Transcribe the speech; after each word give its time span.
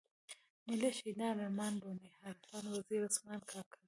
ملي 0.67 0.89
شهيدان 0.97 1.35
ارمان 1.45 1.73
لوڼی، 1.81 2.09
عارف 2.23 2.43
وزير، 2.73 3.01
عثمان 3.09 3.39
کاکړ. 3.49 3.77